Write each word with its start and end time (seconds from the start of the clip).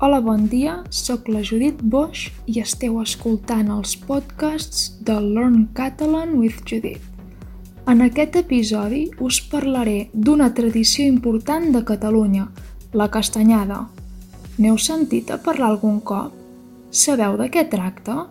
Hola, 0.00 0.20
bon 0.20 0.44
dia, 0.46 0.84
sóc 0.94 1.26
la 1.26 1.40
Judit 1.42 1.80
Bosch 1.82 2.30
i 2.46 2.60
esteu 2.62 3.00
escoltant 3.02 3.66
els 3.74 3.96
podcasts 4.06 4.92
de 5.02 5.16
Learn 5.18 5.64
Catalan 5.74 6.36
with 6.38 6.60
Judit. 6.70 7.02
En 7.90 8.04
aquest 8.04 8.36
episodi 8.38 9.08
us 9.18 9.40
parlaré 9.50 9.96
d'una 10.14 10.52
tradició 10.54 11.02
important 11.02 11.66
de 11.74 11.82
Catalunya, 11.88 12.44
la 12.94 13.08
castanyada. 13.10 13.80
N'heu 14.62 14.78
sentit 14.78 15.34
a 15.34 15.40
parlar 15.42 15.72
algun 15.72 15.98
cop? 15.98 16.30
Sabeu 16.94 17.34
de 17.42 17.50
què 17.50 17.66
tracta? 17.66 18.28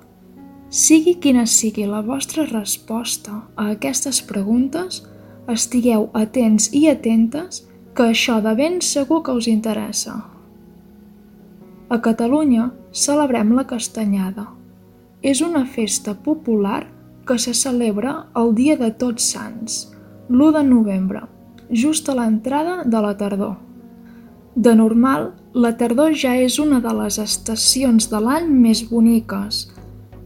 Sigui 0.72 1.18
quina 1.20 1.44
sigui 1.44 1.84
la 1.84 2.00
vostra 2.00 2.48
resposta 2.48 3.42
a 3.58 3.68
aquestes 3.74 4.24
preguntes, 4.24 5.04
estigueu 5.52 6.08
atents 6.16 6.72
i 6.72 6.88
atentes 6.96 7.66
que 7.92 8.08
això 8.16 8.40
de 8.40 8.56
ben 8.56 8.80
segur 8.80 9.20
que 9.28 9.36
us 9.36 9.52
interessa. 9.52 10.16
A 11.90 12.02
Catalunya 12.04 12.74
celebrem 12.92 13.54
la 13.56 13.64
castanyada. 13.64 14.50
És 15.24 15.40
una 15.40 15.64
festa 15.64 16.12
popular 16.20 16.82
que 17.28 17.38
se 17.40 17.54
celebra 17.56 18.28
el 18.36 18.52
dia 18.58 18.76
de 18.76 18.90
Tots 18.92 19.30
Sants, 19.32 19.78
l'1 20.28 20.52
de 20.58 20.64
novembre, 20.68 21.22
just 21.72 22.10
a 22.12 22.16
l'entrada 22.20 22.82
de 22.84 23.04
la 23.06 23.14
tardor. 23.16 23.56
De 24.56 24.76
normal, 24.76 25.32
la 25.54 25.72
tardor 25.80 26.12
ja 26.12 26.36
és 26.36 26.60
una 26.60 26.82
de 26.84 26.92
les 27.00 27.22
estacions 27.24 28.10
de 28.12 28.20
l'any 28.20 28.52
més 28.52 28.84
boniques, 28.92 29.64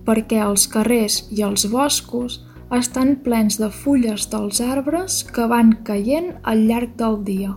perquè 0.01 0.41
els 0.41 0.65
carrers 0.65 1.27
i 1.29 1.45
els 1.45 1.69
boscos 1.69 2.41
estan 2.73 3.19
plens 3.21 3.61
de 3.61 3.69
fulles 3.69 4.25
dels 4.33 4.65
arbres 4.65 5.21
que 5.29 5.45
van 5.45 5.75
caient 5.85 6.33
al 6.41 6.65
llarg 6.65 6.97
del 6.97 7.21
dia. 7.21 7.55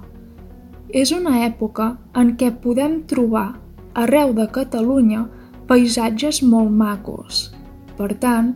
És 0.92 1.09
una 1.11 1.41
època 1.48 1.95
en 2.12 2.36
què 2.36 2.52
podem 2.61 3.00
trobar 3.09 3.63
arreu 3.95 4.33
de 4.34 4.47
Catalunya 4.51 5.25
paisatges 5.69 6.43
molt 6.43 6.71
macos. 6.71 7.50
Per 7.97 8.11
tant, 8.20 8.53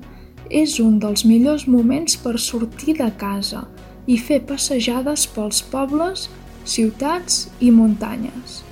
és 0.51 0.79
un 0.83 0.99
dels 1.01 1.25
millors 1.29 1.67
moments 1.69 2.17
per 2.21 2.37
sortir 2.41 2.97
de 2.99 3.09
casa 3.21 3.67
i 4.09 4.17
fer 4.19 4.41
passejades 4.49 5.27
pels 5.35 5.61
pobles, 5.73 6.29
ciutats 6.65 7.47
i 7.61 7.71
muntanyes. 7.73 8.63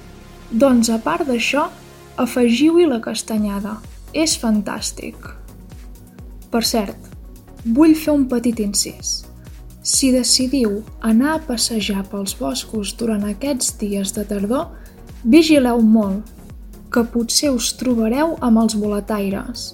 Doncs 0.51 0.91
a 0.91 0.99
part 1.03 1.27
d'això, 1.29 1.69
afegiu-hi 2.17 2.87
la 2.89 3.01
castanyada. 3.05 3.77
És 4.17 4.37
fantàstic. 4.41 5.17
Per 6.49 6.63
cert, 6.65 6.97
vull 7.77 7.93
fer 7.99 8.15
un 8.15 8.23
petit 8.31 8.63
incís. 8.65 9.27
Si 9.85 10.09
decidiu 10.15 10.79
anar 11.05 11.35
a 11.35 11.43
passejar 11.45 12.07
pels 12.09 12.33
boscos 12.39 12.95
durant 12.97 13.27
aquests 13.29 13.75
dies 13.83 14.15
de 14.17 14.25
tardor, 14.25 14.71
vigileu 15.23 15.83
molt 15.85 16.33
que 16.93 17.05
potser 17.13 17.51
us 17.55 17.73
trobareu 17.79 18.37
amb 18.41 18.63
els 18.63 18.77
boletaires. 18.79 19.73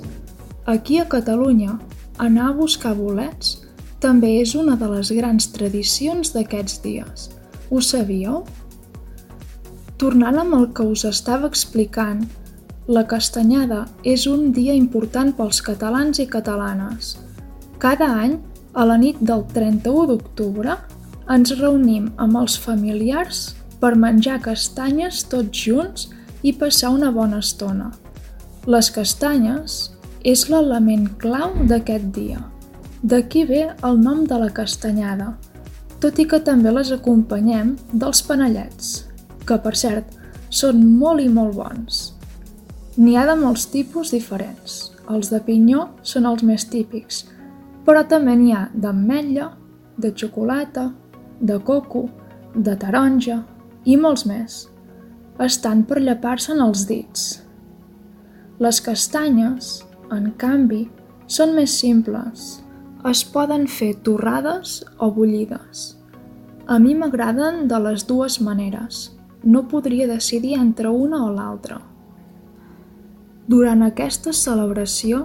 Aquí 0.67 0.99
a 0.99 1.07
Catalunya, 1.11 1.79
anar 2.19 2.51
a 2.51 2.57
buscar 2.57 2.95
bolets 2.95 3.59
també 4.03 4.37
és 4.41 4.55
una 4.59 4.75
de 4.79 4.89
les 4.91 5.11
grans 5.15 5.49
tradicions 5.55 6.33
d'aquests 6.35 6.81
dies. 6.83 7.31
Ho 7.71 7.81
sabíeu? 7.81 8.43
Tornant 9.99 10.41
amb 10.43 10.57
el 10.59 10.69
que 10.75 10.87
us 10.87 11.05
estava 11.07 11.47
explicant, 11.47 12.25
la 12.91 13.05
castanyada 13.07 13.85
és 14.03 14.27
un 14.27 14.51
dia 14.53 14.75
important 14.75 15.31
pels 15.39 15.61
catalans 15.63 16.19
i 16.19 16.27
catalanes. 16.27 17.15
Cada 17.79 18.09
any, 18.25 18.41
a 18.75 18.87
la 18.89 18.97
nit 18.99 19.21
del 19.23 19.45
31 19.55 20.09
d'octubre, 20.11 20.75
ens 21.31 21.55
reunim 21.61 22.11
amb 22.19 22.41
els 22.43 22.59
familiars 22.59 23.53
per 23.83 23.95
menjar 23.99 24.41
castanyes 24.43 25.23
tots 25.31 25.63
junts 25.67 26.09
i 26.43 26.53
passar 26.53 26.91
una 26.91 27.11
bona 27.15 27.39
estona. 27.43 27.91
Les 28.67 28.91
castanyes 28.95 29.93
és 30.23 30.47
l'element 30.51 31.09
clau 31.19 31.55
d'aquest 31.67 32.11
dia. 32.15 32.43
D'aquí 33.03 33.45
ve 33.47 33.63
el 33.83 33.99
nom 33.99 34.25
de 34.27 34.39
la 34.39 34.51
castanyada, 34.55 35.33
tot 36.03 36.19
i 36.19 36.27
que 36.27 36.39
també 36.43 36.71
les 36.71 36.93
acompanyem 36.95 37.77
dels 37.93 38.23
panellets, 38.27 39.09
que 39.47 39.59
per 39.59 39.75
cert 39.79 40.19
són 40.51 40.83
molt 40.99 41.23
i 41.23 41.29
molt 41.31 41.57
bons. 41.59 42.03
N'hi 42.99 43.17
ha 43.17 43.27
de 43.27 43.37
molts 43.41 43.67
tipus 43.73 44.13
diferents. 44.15 44.93
Els 45.11 45.33
de 45.33 45.41
pinyó 45.43 45.89
són 46.07 46.27
els 46.31 46.45
més 46.47 46.67
típics, 46.71 47.25
però 47.87 48.05
també 48.07 48.37
n'hi 48.39 48.53
ha 48.55 48.69
d'ametlla, 48.75 49.51
de 49.99 50.13
xocolata, 50.15 50.93
de 51.41 51.59
coco, 51.59 52.07
de 52.55 52.77
taronja 52.79 53.43
i 53.85 53.97
molts 53.99 54.27
més 54.27 54.72
estan 55.45 55.83
per 55.89 56.01
llepar-se'n 56.01 56.61
els 56.63 56.87
dits. 56.89 57.43
Les 58.63 58.79
castanyes, 58.85 59.81
en 60.15 60.31
canvi, 60.39 60.85
són 61.27 61.57
més 61.57 61.75
simples. 61.79 62.61
Es 63.09 63.25
poden 63.27 63.67
fer 63.67 63.95
torrades 64.07 64.81
o 65.03 65.11
bullides. 65.11 65.97
A 66.71 66.79
mi 66.79 66.95
m'agraden 66.95 67.67
de 67.69 67.79
les 67.83 68.05
dues 68.07 68.39
maneres. 68.41 69.09
No 69.43 69.65
podria 69.69 70.07
decidir 70.07 70.55
entre 70.61 70.91
una 70.91 71.25
o 71.27 71.33
l'altra. 71.35 71.81
Durant 73.51 73.83
aquesta 73.83 74.31
celebració, 74.33 75.25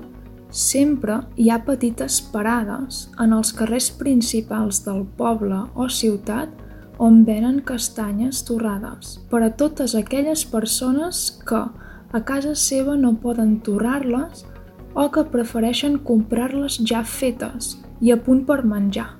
sempre 0.50 1.20
hi 1.38 1.52
ha 1.52 1.60
petites 1.68 2.18
parades 2.34 3.04
en 3.22 3.36
els 3.38 3.52
carrers 3.54 3.92
principals 4.00 4.82
del 4.88 5.04
poble 5.20 5.60
o 5.76 5.86
ciutat 5.92 6.50
on 6.98 7.24
venen 7.26 7.62
castanyes 7.66 8.42
torrades 8.48 9.18
per 9.30 9.44
a 9.46 9.52
totes 9.54 9.94
aquelles 9.96 10.44
persones 10.46 11.30
que 11.48 11.62
a 12.12 12.22
casa 12.26 12.56
seva 12.56 12.96
no 12.98 13.14
poden 13.22 13.60
torrar-les 13.62 14.46
o 14.98 15.10
que 15.14 15.28
prefereixen 15.30 16.00
comprar-les 16.08 16.80
ja 16.90 17.04
fetes 17.06 17.76
i 18.02 18.12
a 18.12 18.18
punt 18.18 18.46
per 18.48 18.64
menjar. 18.66 19.12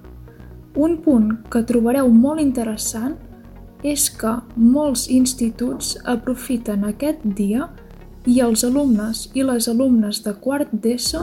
Un 0.78 0.98
punt 1.02 1.32
que 1.54 1.66
trobareu 1.70 2.10
molt 2.14 2.42
interessant 2.42 3.18
és 3.86 4.08
que 4.10 4.34
molts 4.56 5.08
instituts 5.14 5.96
aprofiten 6.06 6.86
aquest 6.88 7.22
dia 7.38 7.70
i 8.28 8.42
els 8.44 8.64
alumnes 8.68 9.28
i 9.38 9.46
les 9.46 9.68
alumnes 9.72 10.20
de 10.26 10.34
quart 10.42 10.74
d'ESO 10.74 11.22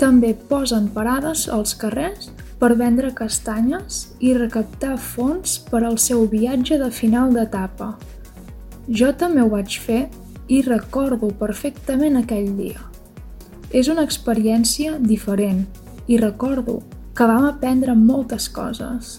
també 0.00 0.32
posen 0.48 0.88
parades 0.94 1.48
als 1.48 1.74
carrers 1.78 2.30
per 2.62 2.76
vendre 2.78 3.08
castanyes 3.10 4.12
i 4.22 4.36
recaptar 4.36 4.94
fons 5.02 5.56
per 5.66 5.80
al 5.82 5.96
seu 5.98 6.28
viatge 6.30 6.76
de 6.78 6.92
final 6.94 7.32
d'etapa. 7.34 7.88
Jo 8.86 9.08
també 9.18 9.42
ho 9.42 9.48
vaig 9.50 9.80
fer 9.82 10.04
i 10.46 10.60
recordo 10.62 11.32
perfectament 11.40 12.20
aquell 12.20 12.52
dia. 12.54 12.78
És 13.74 13.90
una 13.90 14.04
experiència 14.06 14.94
diferent 15.02 15.64
i 16.06 16.20
recordo 16.22 16.76
que 17.18 17.26
vam 17.26 17.48
aprendre 17.48 17.96
moltes 17.98 18.46
coses. 18.46 19.18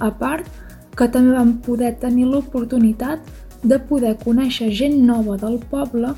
A 0.00 0.08
part, 0.08 0.48
que 0.96 1.10
també 1.12 1.36
vam 1.36 1.58
poder 1.68 1.92
tenir 2.00 2.24
l'oportunitat 2.30 3.20
de 3.68 3.80
poder 3.90 4.14
conèixer 4.24 4.70
gent 4.72 4.96
nova 5.04 5.36
del 5.36 5.60
poble 5.68 6.14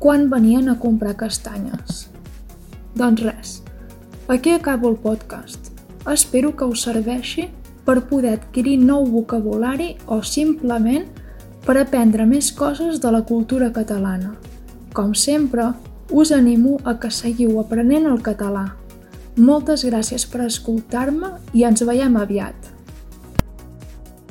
quan 0.00 0.30
venien 0.32 0.72
a 0.72 0.78
comprar 0.80 1.18
castanyes. 1.20 2.08
Doncs 2.96 3.28
res, 3.28 3.54
aquí 4.28 4.56
acabo 4.56 4.88
el 4.88 4.96
podcast. 5.04 5.73
Espero 6.10 6.52
que 6.56 6.66
us 6.68 6.84
serveixi 6.84 7.48
per 7.84 8.02
poder 8.08 8.34
adquirir 8.36 8.76
nou 8.80 9.06
vocabulari 9.08 9.94
o 10.06 10.20
simplement 10.22 11.06
per 11.64 11.78
aprendre 11.80 12.26
més 12.28 12.50
coses 12.52 13.00
de 13.00 13.12
la 13.12 13.22
cultura 13.24 13.70
catalana. 13.72 14.34
Com 14.92 15.14
sempre, 15.16 15.70
us 16.10 16.32
animo 16.32 16.78
a 16.84 16.98
que 17.00 17.10
seguiu 17.10 17.58
aprenent 17.60 18.06
el 18.10 18.20
català. 18.22 18.66
Moltes 19.36 19.84
gràcies 19.88 20.28
per 20.30 20.44
escoltar-me 20.44 21.32
i 21.56 21.64
ens 21.64 21.82
veiem 21.82 22.20
aviat. 22.20 22.73